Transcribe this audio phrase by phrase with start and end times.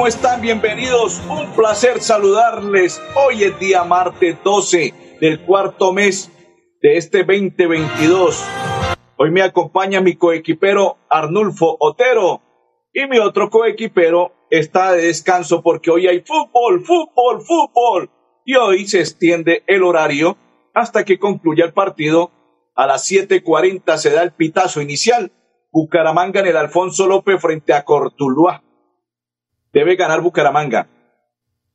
[0.00, 0.40] ¿Cómo están?
[0.40, 1.20] Bienvenidos.
[1.28, 3.02] Un placer saludarles.
[3.14, 6.32] Hoy es día martes 12 del cuarto mes
[6.80, 8.42] de este 2022.
[9.18, 12.40] Hoy me acompaña mi coequipero Arnulfo Otero
[12.94, 18.10] y mi otro coequipero está de descanso porque hoy hay fútbol, fútbol, fútbol.
[18.46, 20.38] Y hoy se extiende el horario
[20.72, 22.30] hasta que concluya el partido.
[22.74, 25.30] A las 7.40 se da el pitazo inicial.
[25.70, 28.62] Bucaramanga en el Alfonso López frente a Cortuluá
[29.72, 30.88] debe ganar Bucaramanga,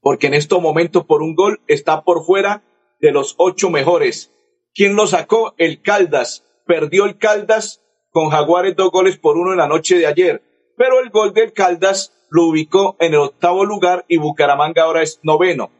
[0.01, 2.63] porque en estos momentos por un gol está por fuera
[2.99, 4.33] de los ocho mejores.
[4.73, 5.53] ¿Quién lo sacó?
[5.57, 6.43] El Caldas.
[6.65, 10.41] Perdió el Caldas con Jaguares dos goles por uno en la noche de ayer,
[10.77, 15.19] pero el gol del Caldas lo ubicó en el octavo lugar y Bucaramanga ahora es
[15.23, 15.71] noveno.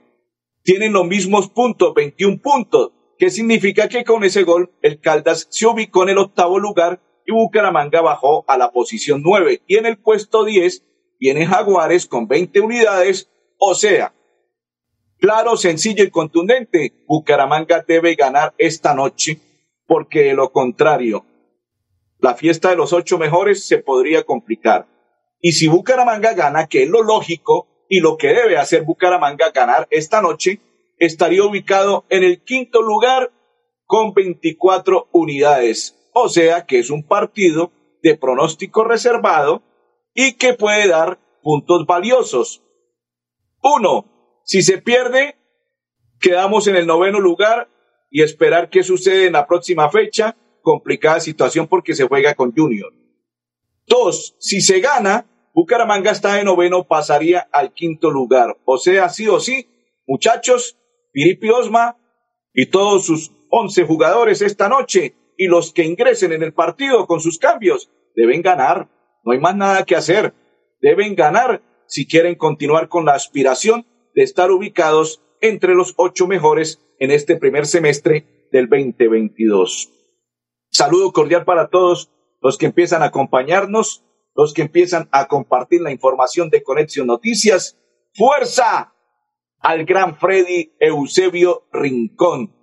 [0.64, 5.68] Tienen los mismos puntos, 21 puntos, que significa que con ese gol el Caldas se
[5.68, 9.98] ubicó en el octavo lugar y Bucaramanga bajó a la posición nueve y en el
[9.98, 10.84] puesto 10
[11.20, 14.14] vienen Jaguares con 20 unidades, o sea,
[15.20, 19.40] claro, sencillo y contundente, Bucaramanga debe ganar esta noche,
[19.88, 21.26] porque de lo contrario,
[22.20, 24.88] la fiesta de los ocho mejores se podría complicar.
[25.40, 29.88] Y si Bucaramanga gana, que es lo lógico y lo que debe hacer Bucaramanga ganar
[29.92, 30.60] esta noche,
[30.98, 33.32] estaría ubicado en el quinto lugar
[33.86, 35.96] con 24 unidades.
[36.14, 39.62] O sea que es un partido de pronóstico reservado
[40.16, 42.64] y que puede dar puntos valiosos.
[43.62, 45.36] Uno, si se pierde,
[46.20, 47.70] quedamos en el noveno lugar
[48.10, 50.36] y esperar qué sucede en la próxima fecha.
[50.62, 52.92] Complicada situación porque se juega con Junior.
[53.86, 58.58] Dos, si se gana, Bucaramanga está en noveno, pasaría al quinto lugar.
[58.66, 59.70] O sea, sí o sí,
[60.08, 60.78] muchachos,
[61.12, 61.98] Piripi Osma
[62.54, 67.20] y todos sus once jugadores esta noche y los que ingresen en el partido con
[67.20, 68.90] sus cambios deben ganar.
[69.26, 70.34] No hay más nada que hacer.
[70.80, 76.80] Deben ganar si quieren continuar con la aspiración de estar ubicados entre los ocho mejores
[77.00, 79.92] en este primer semestre del 2022.
[80.72, 84.04] Saludo cordial para todos los que empiezan a acompañarnos,
[84.36, 87.78] los que empiezan a compartir la información de Conexión Noticias.
[88.14, 88.94] ¡Fuerza!
[89.60, 92.55] Al gran Freddy Eusebio Rincón.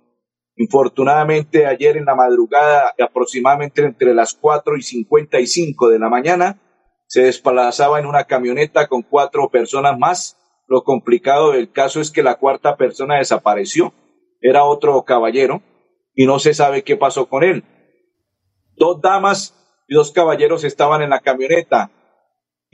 [0.55, 6.61] Infortunadamente, ayer en la madrugada, aproximadamente entre las 4 y 55 de la mañana,
[7.07, 10.37] se desplazaba en una camioneta con cuatro personas más.
[10.67, 13.93] Lo complicado del caso es que la cuarta persona desapareció.
[14.41, 15.61] Era otro caballero
[16.15, 17.63] y no se sabe qué pasó con él.
[18.75, 19.55] Dos damas
[19.87, 21.91] y dos caballeros estaban en la camioneta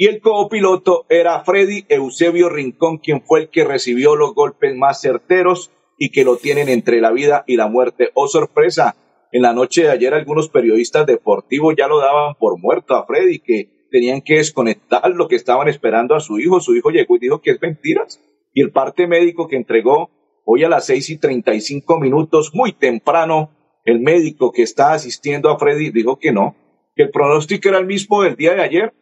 [0.02, 5.02] y el copiloto era Freddy Eusebio Rincón, quien fue el que recibió los golpes más
[5.02, 8.10] certeros y que lo tienen entre la vida y la muerte.
[8.16, 8.96] Oh, sorpresa,
[9.32, 13.40] en la noche de ayer algunos periodistas deportivos ya lo daban por muerto a Freddy,
[13.40, 16.62] que tenían que desconectar lo que estaban esperando a su hijo.
[16.62, 18.20] Su hijo llegó y dijo que es mentiras.
[18.54, 20.10] Y el parte médico que entregó
[20.46, 23.52] hoy a las seis y treinta y cinco minutos, muy temprano,
[23.84, 26.56] el médico que está asistiendo a Freddy dijo que no,
[26.96, 28.94] que el pronóstico era el mismo del día de ayer,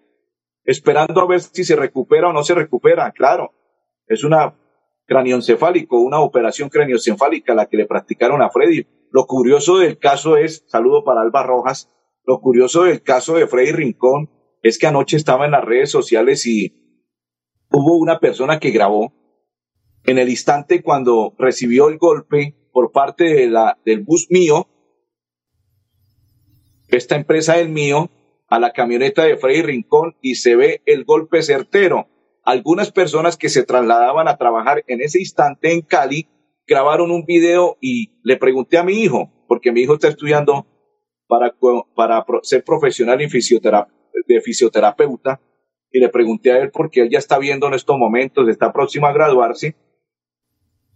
[0.65, 3.11] esperando a ver si se recupera o no se recupera.
[3.11, 3.53] Claro,
[4.07, 4.55] es una
[5.07, 8.85] cranioencefálico, una operación cranioencefálica la que le practicaron a Freddy.
[9.09, 11.89] Lo curioso del caso es, saludo para Alba Rojas,
[12.25, 14.29] lo curioso del caso de Freddy Rincón
[14.61, 16.73] es que anoche estaba en las redes sociales y
[17.71, 19.13] hubo una persona que grabó
[20.03, 24.67] en el instante cuando recibió el golpe por parte de la, del bus mío,
[26.89, 28.09] esta empresa del mío,
[28.49, 32.07] a la camioneta de Freddy Rincón y se ve el golpe certero
[32.47, 36.29] algunas personas que se trasladaban a trabajar en ese instante en Cali
[36.65, 40.65] grabaron un video y le pregunté a mi hijo, porque mi hijo está estudiando
[41.27, 41.53] para,
[41.93, 45.41] para ser profesional de fisioterapeuta,
[45.91, 49.07] y le pregunté a él porque él ya está viendo en estos momentos, está próximo
[49.07, 49.75] a graduarse,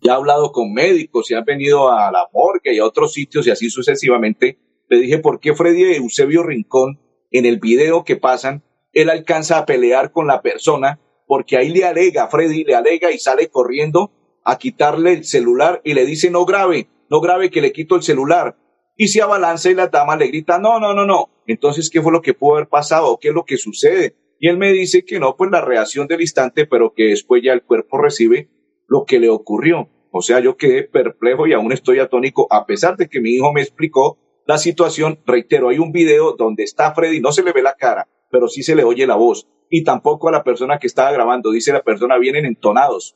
[0.02, 3.46] ya ha hablado con médicos, y ha venido a la morgue y a otros sitios
[3.46, 4.58] y así sucesivamente.
[4.88, 9.66] Le dije, ¿por qué Freddy Eusebio Rincón, en el video que pasan, él alcanza a
[9.66, 14.12] pelear con la persona porque ahí le alega, Freddy le alega y sale corriendo
[14.44, 18.04] a quitarle el celular y le dice no grave, no grave que le quito el
[18.04, 18.57] celular.
[18.98, 21.30] Y se abalanza y la dama le grita no, no, no, no.
[21.48, 23.18] Entonces, ¿qué fue lo que pudo haber pasado?
[23.18, 24.18] ¿Qué es lo que sucede?
[24.42, 27.54] Y él me dice que no, pues la reacción del instante, pero que después ya
[27.54, 28.50] el cuerpo recibe
[28.89, 29.88] lo que le ocurrió.
[30.12, 33.54] O sea, yo quedé perplejo y aún estoy atónico, a pesar de que mi hijo
[33.54, 35.22] me explicó la situación.
[35.25, 38.63] Reitero, hay un video donde está Freddy, no se le ve la cara, pero sí
[38.63, 39.48] se le oye la voz.
[39.74, 43.16] Y tampoco a la persona que estaba grabando, dice la persona, vienen entonados.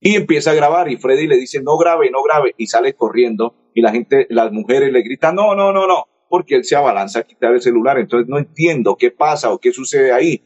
[0.00, 3.70] Y empieza a grabar y Freddy le dice, no grabe, no grabe, y sale corriendo
[3.74, 7.20] y la gente, las mujeres le gritan, no, no, no, no, porque él se abalanza
[7.20, 7.98] a quitar el celular.
[7.98, 10.42] Entonces no entiendo qué pasa o qué sucede ahí,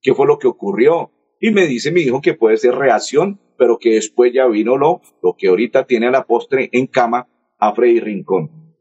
[0.00, 1.12] qué fue lo que ocurrió.
[1.40, 5.02] Y me dice mi hijo que puede ser reacción, pero que después ya vino lo,
[5.22, 7.28] lo que ahorita tiene a la postre en cama
[7.58, 8.74] a Freddy Rincón.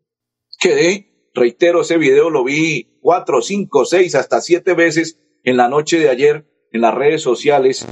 [0.62, 6.00] Quedé, reitero, ese video lo vi cuatro, cinco, seis, hasta siete veces en la noche
[6.00, 7.88] de ayer en las redes sociales,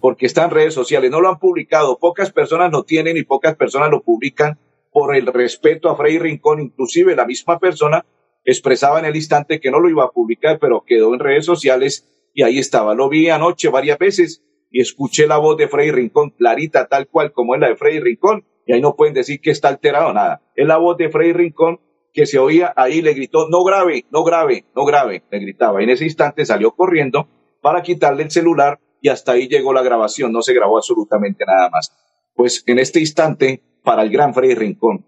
[0.00, 3.56] porque está en redes sociales, no lo han publicado, pocas personas lo tienen y pocas
[3.56, 4.58] personas lo publican
[4.92, 8.04] por el respeto a Freddy Rincón, inclusive la misma persona
[8.44, 12.08] expresaba en el instante que no lo iba a publicar, pero quedó en redes sociales
[12.32, 12.94] y ahí estaba.
[12.94, 17.32] Lo vi anoche varias veces y escuché la voz de Freddy Rincón clarita, tal cual
[17.32, 20.42] como es la de Freddy Rincón, y ahí no pueden decir que está alterado nada.
[20.54, 21.80] Es la voz de Freddy Rincón
[22.12, 25.82] que se oía ahí, le gritó, no grave, no grave, no grave, le gritaba.
[25.82, 27.28] En ese instante salió corriendo
[27.60, 31.70] para quitarle el celular y hasta ahí llegó la grabación, no se grabó absolutamente nada
[31.70, 31.92] más.
[32.34, 35.06] Pues en este instante, para el gran Freddy Rincón,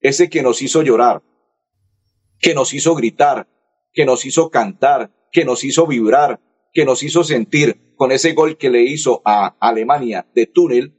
[0.00, 1.22] ese que nos hizo llorar,
[2.38, 3.46] que nos hizo gritar,
[3.92, 6.40] que nos hizo cantar, que nos hizo vibrar,
[6.72, 10.94] que nos hizo sentir con ese gol que le hizo a Alemania de túnel,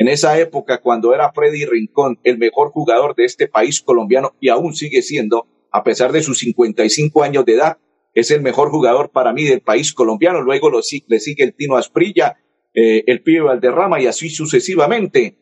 [0.00, 4.48] en esa época cuando era Freddy Rincón el mejor jugador de este país colombiano y
[4.48, 7.76] aún sigue siendo, a pesar de sus 55 años de edad,
[8.14, 10.40] es el mejor jugador para mí del país colombiano.
[10.40, 12.38] Luego lo, le sigue el Tino Asprilla,
[12.72, 15.36] eh, el Pibe Valderrama y así sucesivamente.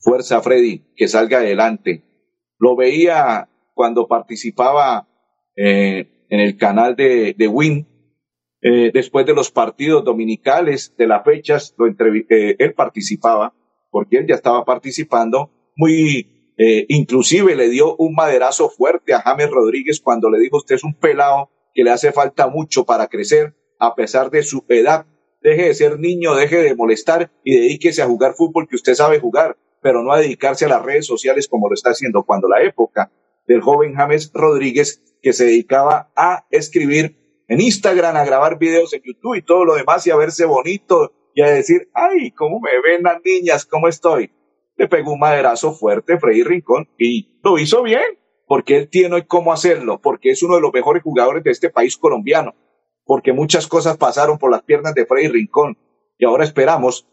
[0.00, 2.02] Fuerza Freddy, que salga adelante.
[2.58, 5.06] Lo veía cuando participaba
[5.54, 7.86] eh, en el canal de, de Win,
[8.66, 13.52] eh, después de los partidos dominicales de las fechas, lo eh, él participaba,
[13.90, 19.50] porque él ya estaba participando, muy eh, inclusive le dio un maderazo fuerte a James
[19.50, 23.54] Rodríguez cuando le dijo, usted es un pelado que le hace falta mucho para crecer,
[23.78, 25.04] a pesar de su edad.
[25.42, 29.20] Deje de ser niño, deje de molestar y dedíquese a jugar fútbol que usted sabe
[29.20, 32.62] jugar, pero no a dedicarse a las redes sociales como lo está haciendo cuando la
[32.62, 33.12] época
[33.46, 39.02] del joven James Rodríguez que se dedicaba a escribir en Instagram, a grabar videos en
[39.02, 42.70] YouTube y todo lo demás y a verse bonito y a decir, ay, cómo me
[42.80, 44.30] ven las niñas, cómo estoy.
[44.76, 49.52] Le pegó un maderazo fuerte Freddy Rincón y lo hizo bien, porque él tiene cómo
[49.52, 52.54] hacerlo, porque es uno de los mejores jugadores de este país colombiano,
[53.04, 55.76] porque muchas cosas pasaron por las piernas de Freddy Rincón
[56.18, 57.06] y ahora esperamos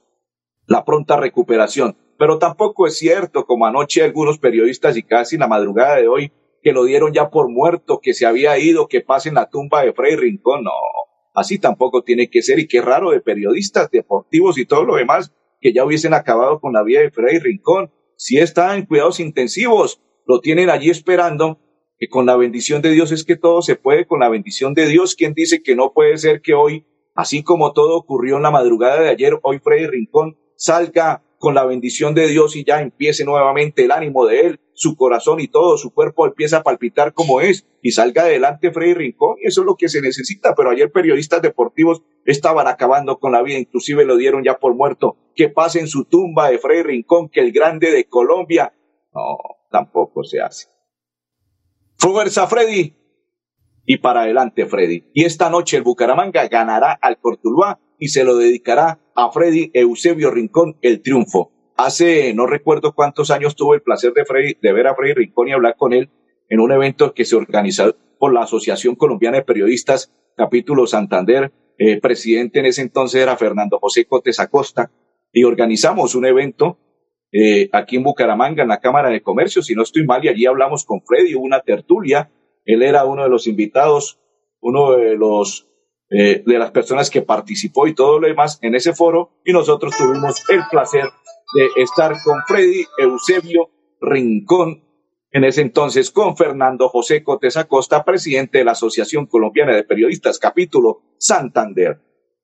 [0.67, 1.97] la pronta recuperación.
[2.17, 6.31] Pero tampoco es cierto, como anoche algunos periodistas y casi la madrugada de hoy
[6.61, 9.83] que lo dieron ya por muerto, que se había ido, que pase en la tumba
[9.83, 10.63] de Freddy Rincón.
[10.63, 10.71] No,
[11.33, 12.59] así tampoco tiene que ser.
[12.59, 16.73] Y qué raro de periodistas deportivos y todo lo demás que ya hubiesen acabado con
[16.73, 17.91] la vida de Freddy Rincón.
[18.17, 21.59] Si está en cuidados intensivos, lo tienen allí esperando,
[21.97, 24.87] que con la bendición de Dios es que todo se puede, con la bendición de
[24.87, 26.85] Dios, ¿quién dice que no puede ser que hoy,
[27.15, 31.65] así como todo ocurrió en la madrugada de ayer, hoy Freddy Rincón salga con la
[31.65, 35.75] bendición de Dios y ya empiece nuevamente el ánimo de él, su corazón y todo,
[35.75, 39.65] su cuerpo empieza a palpitar como es y salga adelante Freddy Rincón y eso es
[39.65, 40.53] lo que se necesita.
[40.55, 45.17] Pero ayer periodistas deportivos estaban acabando con la vida, inclusive lo dieron ya por muerto.
[45.35, 48.73] Que pase en su tumba de Freddy Rincón, que el grande de Colombia.
[49.11, 49.37] No,
[49.71, 50.67] tampoco se hace.
[51.97, 52.95] Fuerza Freddy.
[53.83, 55.09] Y para adelante Freddy.
[55.15, 60.31] Y esta noche el Bucaramanga ganará al Cortuluá y se lo dedicará a Freddy Eusebio
[60.31, 61.51] Rincón el triunfo.
[61.77, 65.51] Hace no recuerdo cuántos años tuve el placer de, de ver a Freddy Rincón y
[65.51, 66.09] hablar con él
[66.49, 71.53] en un evento que se organizó por la Asociación Colombiana de Periodistas, capítulo Santander.
[71.77, 74.91] Eh, presidente en ese entonces era Fernando José Cotes Acosta
[75.31, 76.79] y organizamos un evento
[77.31, 80.47] eh, aquí en Bucaramanga, en la Cámara de Comercio, si no estoy mal, y allí
[80.47, 82.31] hablamos con Freddy, una tertulia,
[82.65, 84.19] él era uno de los invitados,
[84.59, 85.70] uno de los
[86.13, 89.95] eh, de las personas que participó y todo lo demás en ese foro y nosotros
[89.97, 91.05] tuvimos el placer
[91.53, 93.69] de estar con Freddy Eusebio
[94.01, 94.83] Rincón,
[95.31, 100.37] en ese entonces con Fernando José Cotes Acosta, presidente de la Asociación Colombiana de Periodistas,
[100.37, 102.01] capítulo Santander.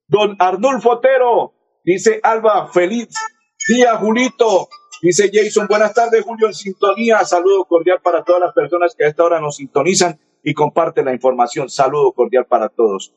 [0.07, 3.09] Don Arnulfo Otero, dice Alba, feliz
[3.67, 4.69] día, Julito.
[5.01, 7.19] Dice Jason, buenas tardes, Julio, en sintonía.
[7.25, 11.13] Saludo cordial para todas las personas que a esta hora nos sintonizan y comparten la
[11.13, 11.69] información.
[11.69, 13.13] Saludo cordial para todos.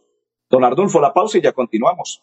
[0.50, 2.22] Don Arnulfo, la pausa y ya continuamos.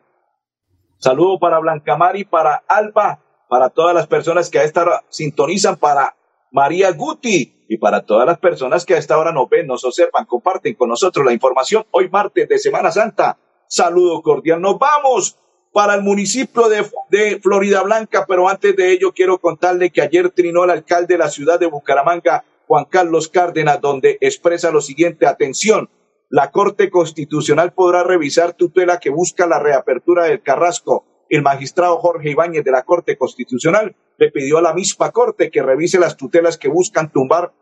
[0.99, 6.15] Saludo para Blancamar y para Alba, para todas las personas que a esta sintonizan, para
[6.51, 10.27] María Guti y para todas las personas que a esta hora nos ven, nos observan,
[10.27, 13.39] comparten con nosotros la información hoy martes de Semana Santa.
[13.69, 14.61] Saludo cordial.
[14.61, 15.39] Nos vamos
[15.73, 20.31] para el municipio de, de Florida Blanca, pero antes de ello quiero contarle que ayer
[20.31, 25.29] trinó el alcalde de la ciudad de Bucaramanga, Juan Carlos Cárdenas, donde expresa lo siguiente,
[25.29, 25.89] atención,
[26.29, 31.05] la Corte Constitucional podrá revisar tutela que busca la reapertura del Carrasco.
[31.31, 35.63] El magistrado Jorge Ibáñez de la Corte Constitucional le pidió a la misma Corte que
[35.63, 37.53] revise las tutelas que buscan tumbar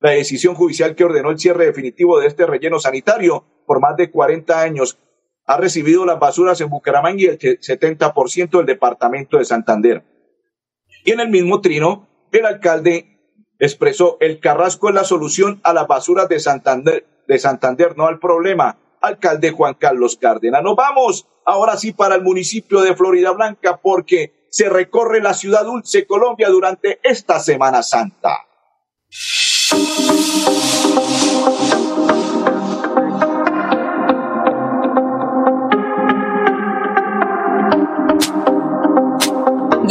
[0.00, 4.10] la decisión judicial que ordenó el cierre definitivo de este relleno sanitario por más de
[4.10, 4.98] 40 años.
[5.44, 10.02] Ha recibido las basuras en Bucaramanga y el 70% del departamento de Santander.
[11.04, 13.18] Y en el mismo trino, el alcalde
[13.58, 18.18] expresó el Carrasco es la solución a las basuras de Santander de Santander, no al
[18.18, 18.78] problema.
[19.00, 20.62] Alcalde Juan Carlos Cárdenas.
[20.62, 25.64] Nos vamos ahora sí para el municipio de Florida Blanca porque se recorre la ciudad
[25.64, 28.46] dulce Colombia durante esta Semana Santa.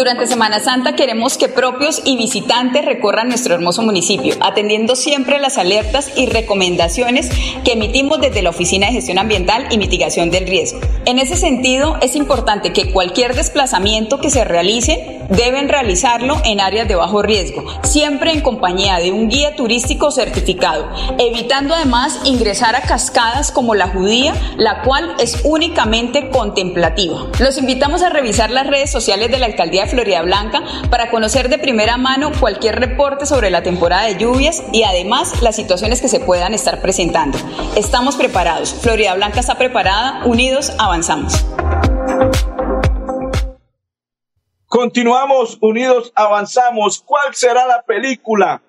[0.08, 5.58] Durante Semana Santa queremos que propios y visitantes recorran nuestro hermoso municipio, atendiendo siempre las
[5.58, 7.30] alertas y recomendaciones
[7.66, 10.80] que emitimos desde la Oficina de Gestión Ambiental y Mitigación del Riesgo.
[11.06, 16.88] En ese sentido, es importante que cualquier desplazamiento que se realice deben realizarlo en áreas
[16.88, 22.82] de bajo riesgo, siempre en compañía de un guía turístico certificado, evitando además ingresar a
[22.82, 27.28] cascadas como la judía, la cual es únicamente contemplativa.
[27.40, 31.50] Los invitamos a revisar las redes sociales de la Alcaldía de Florida Blanca para conocer
[31.50, 36.10] de primera mano cualquier reporte sobre la temporada de lluvias y además las situaciones que
[36.10, 37.38] se puedan estar presentando.
[37.76, 41.46] Estamos preparados, Florida Blanca está preparada, unidos avanzamos.
[44.68, 47.02] Continuamos unidos, avanzamos.
[47.06, 48.62] ¿Cuál será la película?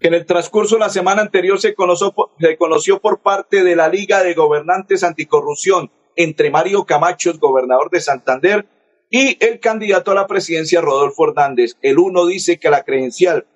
[0.00, 4.22] Que en el transcurso de la semana anterior se conoció, por parte de la Liga
[4.22, 8.66] de Gobernantes Anticorrupción entre Mario Camacho, gobernador de Santander,
[9.10, 11.76] y el candidato a la presidencia, Rodolfo Hernández.
[11.82, 13.46] El uno dice que la credencial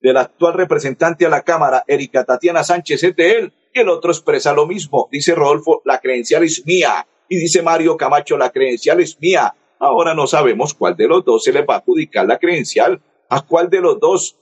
[0.00, 4.10] del actual representante a la Cámara, Erika Tatiana Sánchez, es de él, y el otro
[4.10, 5.08] expresa lo mismo.
[5.12, 7.06] Dice Rodolfo, la credencial es mía.
[7.28, 9.54] Y dice Mario Camacho, la credencial es mía.
[9.82, 13.40] Ahora no sabemos cuál de los dos se le va a adjudicar la credencial, a
[13.40, 14.38] cuál de los dos.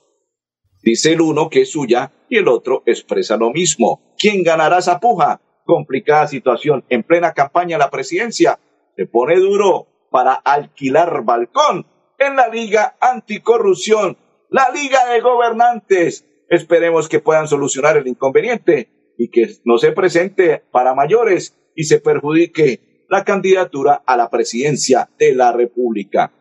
[0.83, 4.13] Dice el uno que es suya y el otro expresa lo mismo.
[4.19, 5.41] ¿Quién ganará esa puja?
[5.65, 6.85] Complicada situación.
[6.89, 8.59] En plena campaña la presidencia
[8.95, 11.87] se pone duro para alquilar balcón
[12.19, 14.19] en la Liga Anticorrupción,
[14.51, 16.23] la Liga de Gobernantes.
[16.49, 21.99] Esperemos que puedan solucionar el inconveniente y que no se presente para mayores y se
[21.99, 26.31] perjudique la candidatura a la presidencia de la República.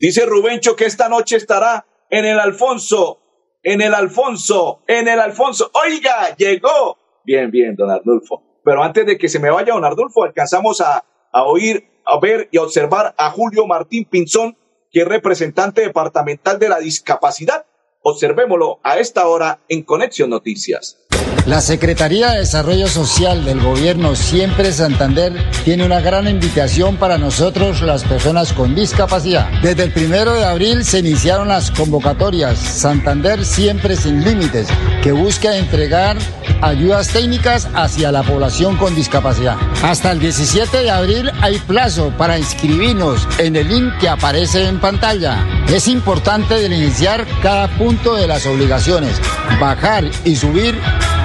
[0.00, 3.20] Dice Rubencho que esta noche estará en el Alfonso,
[3.62, 5.70] en el Alfonso, en el Alfonso.
[5.74, 6.98] Oiga, llegó.
[7.24, 8.60] Bien, bien, don Arnulfo.
[8.64, 12.48] Pero antes de que se me vaya don Arnulfo, alcanzamos a, a oír, a ver
[12.50, 14.56] y a observar a Julio Martín Pinzón,
[14.90, 17.66] que es representante departamental de la discapacidad.
[18.02, 21.07] Observémoslo a esta hora en Conexión Noticias.
[21.46, 25.32] La Secretaría de Desarrollo Social del Gobierno Siempre Santander
[25.64, 29.48] tiene una gran invitación para nosotros, las personas con discapacidad.
[29.62, 34.68] Desde el primero de abril se iniciaron las convocatorias Santander Siempre Sin Límites,
[35.02, 36.18] que busca entregar
[36.60, 39.56] ayudas técnicas hacia la población con discapacidad.
[39.82, 44.80] Hasta el 17 de abril hay plazo para inscribirnos en el link que aparece en
[44.80, 45.44] pantalla.
[45.68, 49.20] Es importante diligenciar cada punto de las obligaciones,
[49.60, 50.78] bajar y subir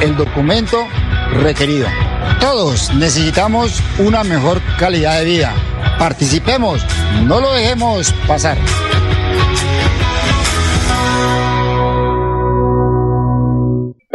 [0.03, 0.85] el documento
[1.41, 1.87] requerido.
[2.41, 5.53] Todos necesitamos una mejor calidad de vida.
[5.97, 6.85] Participemos,
[7.25, 8.57] no lo dejemos pasar.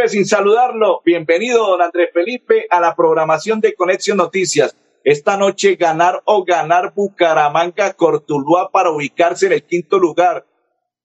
[0.07, 4.77] Sin saludarlo, bienvenido don Andrés Felipe a la programación de Conexión Noticias.
[5.05, 10.45] Esta noche ganar o ganar Bucaramanga Cortuluá para ubicarse en el quinto lugar.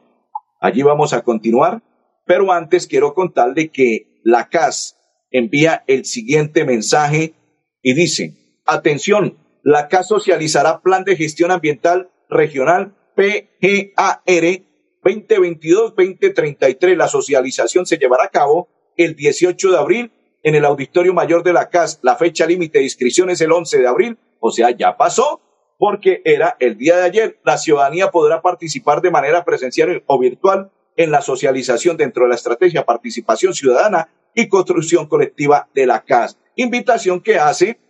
[0.62, 1.82] Allí vamos a continuar,
[2.24, 4.96] pero antes quiero contarle que la CAS
[5.30, 7.34] envía el siguiente mensaje
[7.82, 14.62] y dice, atención, la CAS socializará Plan de Gestión Ambiental Regional PGAR
[15.02, 16.96] 2022-2033.
[16.96, 20.12] La socialización se llevará a cabo el 18 de abril
[20.44, 21.98] en el Auditorio Mayor de la CAS.
[22.02, 25.40] La fecha límite de inscripción es el 11 de abril, o sea, ya pasó
[25.78, 27.40] porque era el día de ayer.
[27.42, 32.36] La ciudadanía podrá participar de manera presencial o virtual en la socialización dentro de la
[32.36, 36.38] estrategia participación ciudadana y construcción colectiva de la CAS.
[36.54, 37.80] Invitación que hace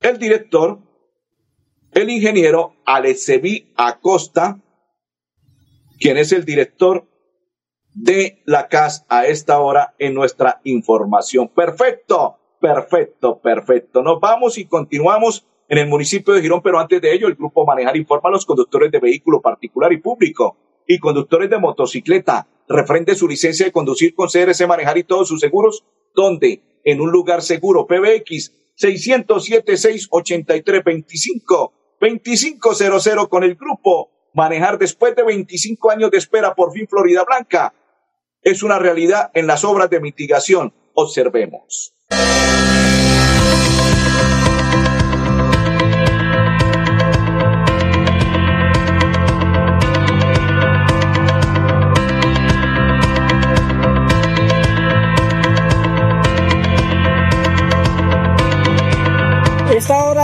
[0.00, 0.80] el director
[1.94, 4.60] el ingeniero Alecevi Acosta,
[6.00, 7.06] quien es el director
[7.94, 11.48] de la CAS a esta hora en nuestra información.
[11.48, 14.02] Perfecto, perfecto, perfecto.
[14.02, 17.66] Nos vamos y continuamos en el municipio de Girón, pero antes de ello, el grupo
[17.66, 22.48] Manejar informa a los conductores de vehículo particular y público y conductores de motocicleta.
[22.68, 27.10] Refrende su licencia de conducir con CRC Manejar y todos sus seguros, donde en un
[27.10, 36.10] lugar seguro, PBX 607 683 25 2500 con el grupo Manejar después de 25 años
[36.10, 37.74] de espera por fin Florida Blanca.
[38.42, 40.74] Es una realidad en las obras de mitigación.
[40.94, 41.94] Observemos.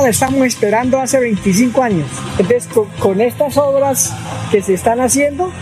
[0.08, 2.08] Estamos esperando hace 25 años.
[2.38, 2.68] Entonces,
[2.98, 4.12] con, estas obras
[4.50, 5.52] que se están haciendo,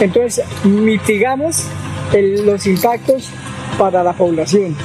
[0.00, 1.64] entonces mitigamos
[2.44, 3.30] los impactos
[3.78, 4.76] para la población.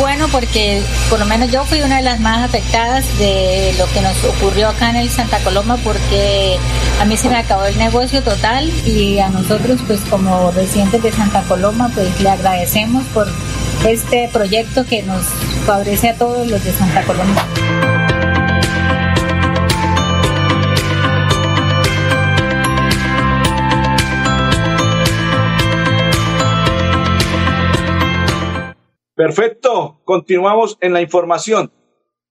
[0.00, 4.00] Bueno porque por lo menos yo fui una de las más afectadas de lo que
[4.00, 6.58] nos ocurrió acá en el Santa Coloma porque
[7.00, 11.12] a mí se me acabó el negocio total y a nosotros pues como residentes de
[11.12, 13.28] Santa Coloma pues le agradecemos por
[13.86, 15.26] este proyecto que nos
[15.66, 17.99] favorece a todos los de Santa Coloma.
[29.20, 31.70] Perfecto, continuamos en la información.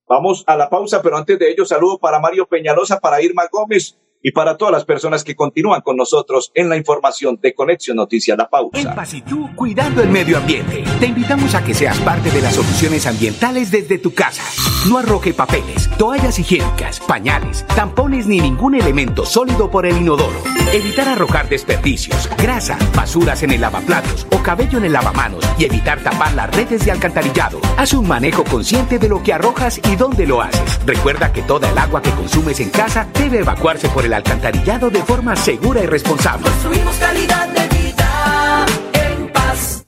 [0.07, 3.99] Vamos a la pausa, pero antes de ello saludo para Mario Peñalosa, para Irma Gómez,
[4.21, 8.37] y para todas las personas que continúan con nosotros en la información de Conexión Noticias.
[8.37, 8.79] La pausa.
[8.79, 10.83] En Pasitú, cuidando el medio ambiente.
[10.99, 14.43] Te invitamos a que seas parte de las soluciones ambientales desde tu casa.
[14.87, 20.41] No arroje papeles, toallas higiénicas, pañales, tampones ni ningún elemento sólido por el inodoro.
[20.73, 26.01] Evitar arrojar desperdicios, grasa, basuras en el lavaplatos o cabello en el lavamanos y evitar
[26.03, 27.59] tapar las redes de alcantarillado.
[27.77, 30.79] Haz un manejo consciente de lo que arrojas y dónde lo haces.
[30.85, 34.99] Recuerda que toda el agua que consumes en casa debe evacuarse por el alcantarillado de
[34.99, 36.43] forma segura y responsable.
[36.43, 39.87] Construimos calidad de vida en paz.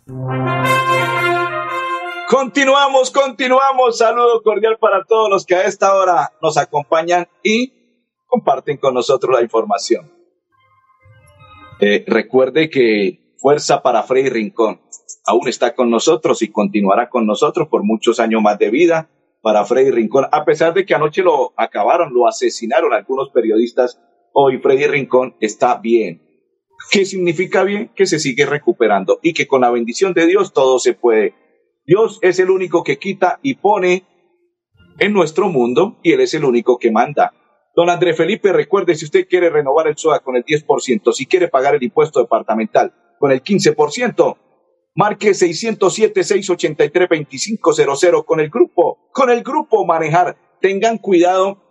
[2.29, 3.97] Continuamos, continuamos.
[3.97, 7.73] Saludo cordial para todos los que a esta hora nos acompañan y
[8.27, 10.11] comparten con nosotros la información.
[11.79, 14.81] Eh, recuerde que Fuerza para Freddy Rincón
[15.25, 19.09] aún está con nosotros y continuará con nosotros por muchos años más de vida
[19.41, 20.27] para Freddy Rincón.
[20.31, 23.99] A pesar de que anoche lo acabaron, lo asesinaron algunos periodistas,
[24.33, 26.21] hoy Freddy Rincón está bien.
[26.89, 27.91] ¿Qué significa bien?
[27.95, 31.35] Que se sigue recuperando y que con la bendición de Dios todo se puede
[31.85, 34.05] Dios es el único que quita y pone
[34.99, 37.33] en nuestro mundo y Él es el único que manda.
[37.75, 41.47] Don André Felipe, recuerde, si usted quiere renovar el SOA con el 10%, si quiere
[41.47, 44.37] pagar el impuesto departamental con el 15%,
[44.95, 50.37] marque 607-683-2500 con el grupo, con el grupo Manejar.
[50.59, 51.61] Tengan cuidado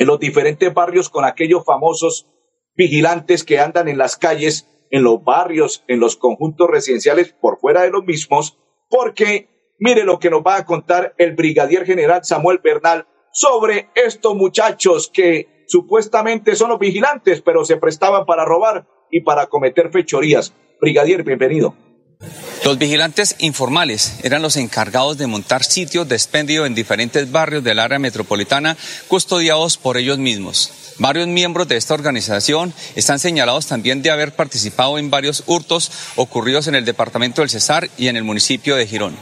[0.00, 2.26] en los diferentes barrios con aquellos famosos
[2.74, 7.82] vigilantes que andan en las calles, en los barrios, en los conjuntos residenciales por fuera
[7.82, 8.58] de los mismos
[8.88, 14.34] porque mire lo que nos va a contar el brigadier general Samuel Bernal sobre estos
[14.34, 20.52] muchachos que supuestamente son los vigilantes, pero se prestaban para robar y para cometer fechorías.
[20.80, 21.74] Brigadier, bienvenido.
[22.64, 27.78] Los vigilantes informales eran los encargados de montar sitios de expendio en diferentes barrios del
[27.78, 28.76] área metropolitana
[29.08, 30.70] custodiados por ellos mismos.
[30.98, 36.66] Varios miembros de esta organización están señalados también de haber participado en varios hurtos ocurridos
[36.66, 39.16] en el departamento del Cesar y en el municipio de Girón.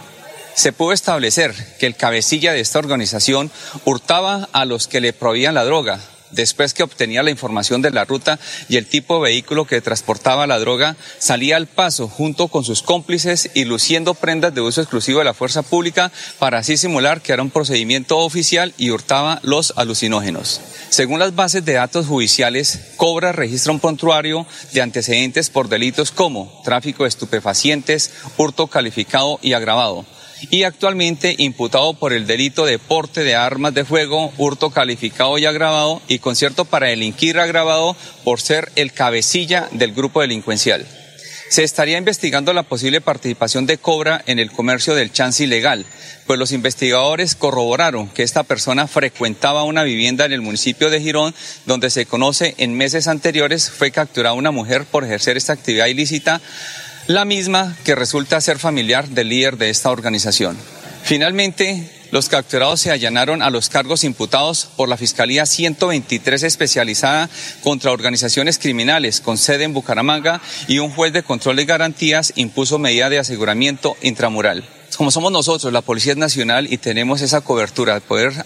[0.55, 3.53] Se pudo establecer que el cabecilla de esta organización
[3.85, 8.05] hurtaba a los que le proveían la droga, Después que obtenía la información de la
[8.05, 8.39] ruta
[8.69, 12.83] y el tipo de vehículo que transportaba la droga, salía al paso junto con sus
[12.83, 17.33] cómplices y luciendo prendas de uso exclusivo de la fuerza pública para así simular que
[17.33, 20.61] era un procedimiento oficial y hurtaba los alucinógenos.
[20.91, 26.61] Según las bases de datos judiciales, Cobra registra un prontuario de antecedentes por delitos como
[26.65, 30.05] tráfico de estupefacientes, hurto calificado y agravado
[30.51, 35.47] y actualmente imputado por el delito de porte de armas de fuego, hurto calificado y
[35.47, 40.87] agravado y concierto para delinquir agravado por ser el cabecilla del grupo delincuencial.
[41.49, 45.87] Se estaría investigando la posible participación de Cobra en el comercio del chance ilegal,
[46.27, 51.35] pues los investigadores corroboraron que esta persona frecuentaba una vivienda en el municipio de Girón,
[51.65, 56.43] donde se conoce en meses anteriores fue capturada una mujer por ejercer esta actividad ilícita
[57.09, 60.59] la misma que resulta ser familiar del líder de esta organización.
[61.03, 67.31] Finalmente, los capturados se allanaron a los cargos imputados por la Fiscalía 123 especializada
[67.63, 72.79] contra organizaciones criminales con sede en Bucaramanga y un juez de control de garantías impuso
[72.79, 74.69] medida de aseguramiento intramural.
[74.99, 78.45] Como somos nosotros, la Policía Nacional, y tenemos esa cobertura de poder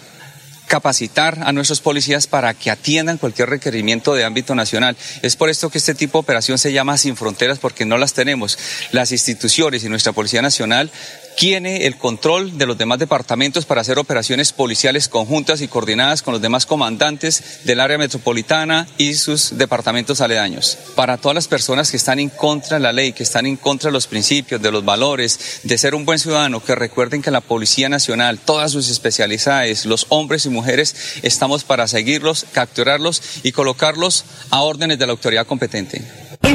[0.72, 4.96] capacitar a nuestros policías para que atiendan cualquier requerimiento de ámbito nacional.
[5.20, 8.14] Es por esto que este tipo de operación se llama Sin Fronteras porque no las
[8.14, 8.58] tenemos.
[8.90, 10.90] Las instituciones y nuestra Policía Nacional
[11.36, 16.32] tiene el control de los demás departamentos para hacer operaciones policiales conjuntas y coordinadas con
[16.32, 20.78] los demás comandantes del área metropolitana y sus departamentos aledaños.
[20.94, 23.88] Para todas las personas que están en contra de la ley, que están en contra
[23.88, 27.40] de los principios, de los valores, de ser un buen ciudadano, que recuerden que la
[27.40, 34.24] Policía Nacional, todas sus especialidades, los hombres y mujeres, estamos para seguirlos, capturarlos y colocarlos
[34.50, 36.02] a órdenes de la autoridad competente.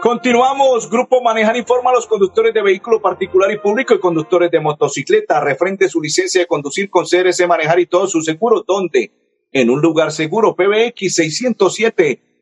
[0.00, 0.88] Continuamos.
[0.88, 5.40] Grupo Manejar informa a los conductores de vehículo particular y público y conductores de motocicleta.
[5.40, 8.64] Refrende su licencia de conducir con CRC Manejar y todos sus seguros.
[8.66, 9.10] ¿Dónde?
[9.52, 10.54] En un lugar seguro.
[10.54, 11.18] PBX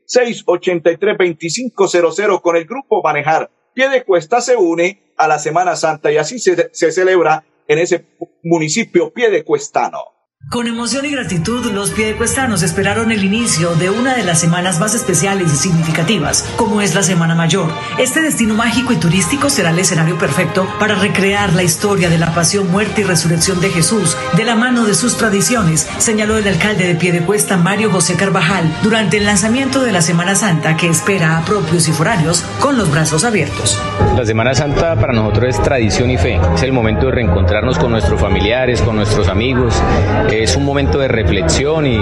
[0.06, 3.50] 607-683-2500 con el Grupo Manejar.
[3.74, 7.78] Pie de Cuesta se une a la Semana Santa y así se, se celebra en
[7.78, 8.04] ese
[8.42, 10.15] municipio pie de Cuestano.
[10.48, 14.94] Con emoción y gratitud, los piedecuestanos esperaron el inicio de una de las semanas más
[14.94, 17.68] especiales y significativas, como es la Semana Mayor.
[17.98, 22.32] Este destino mágico y turístico será el escenario perfecto para recrear la historia de la
[22.32, 26.86] pasión, muerte y resurrección de Jesús de la mano de sus tradiciones, señaló el alcalde
[26.86, 31.44] de Piedecuesta, Mario José Carvajal, durante el lanzamiento de la Semana Santa que espera a
[31.44, 33.82] propios y foráneos con los brazos abiertos.
[34.16, 36.40] La Semana Santa para nosotros es tradición y fe.
[36.54, 39.82] Es el momento de reencontrarnos con nuestros familiares, con nuestros amigos.
[40.42, 41.98] Es un momento de reflexión y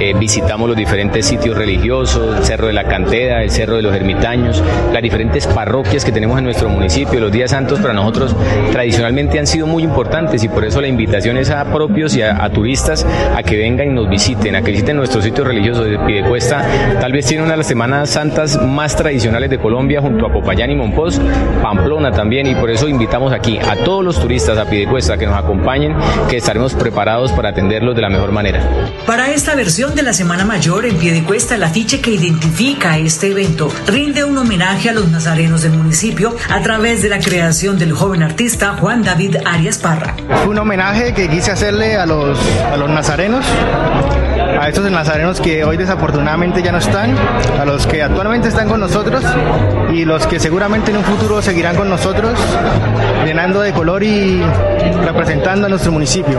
[0.00, 3.94] eh, visitamos los diferentes sitios religiosos, el Cerro de la Cantera, el Cerro de los
[3.94, 7.20] Ermitaños, las diferentes parroquias que tenemos en nuestro municipio.
[7.20, 8.34] Los días santos para nosotros
[8.72, 12.48] tradicionalmente han sido muy importantes y por eso la invitación es a propios y a,
[12.50, 13.06] turistas
[13.36, 16.64] a que vengan y nos visiten, a que visiten nuestros sitios religiosos de Piedecuesta.
[17.00, 20.70] Tal vez tiene una de las semanas santas más tradicionales de Colombia junto a Popayán
[20.70, 21.20] y Monpós,
[21.62, 25.36] Pamplona también y por eso invitamos aquí a todos los turistas a Piedecuesta que nos
[25.36, 25.94] acompañen,
[26.28, 28.68] que estaremos preparados para atenderlos de la mejor manera.
[29.06, 33.70] Para esta versión de la Semana Mayor en Piedecuesta, el afiche que identifica este evento
[33.86, 38.22] rinde un homenaje a los nazarenos del municipio a través de la creación del joven
[38.22, 40.16] artista Juan David Arias Parra.
[40.42, 42.38] Fue un homenaje que quise hacerle a los,
[42.72, 43.44] a los nazarenos
[44.60, 47.16] a estos nazarenos que hoy desafortunadamente ya no están,
[47.58, 49.24] a los que actualmente están con nosotros
[49.92, 52.38] y los que seguramente en un futuro seguirán con nosotros,
[53.24, 54.40] llenando de color y
[55.04, 56.38] representando a nuestro municipio.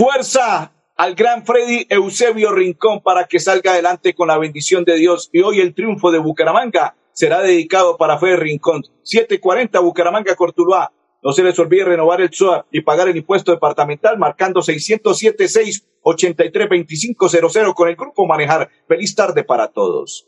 [0.00, 5.28] Fuerza al gran Freddy Eusebio Rincón para que salga adelante con la bendición de Dios.
[5.30, 8.82] Y hoy el triunfo de Bucaramanga será dedicado para Freddy Rincón.
[9.02, 10.90] 740 Bucaramanga Cortuluá.
[11.22, 15.86] No se les olvide renovar el SOA y pagar el impuesto departamental marcando 607 6
[16.00, 18.70] 83 2500 con el grupo Manejar.
[18.88, 20.26] Feliz tarde para todos.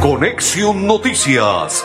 [0.00, 1.84] Conexión Noticias